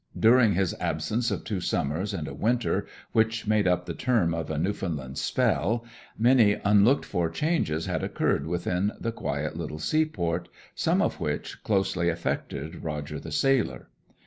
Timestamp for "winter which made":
2.33-3.67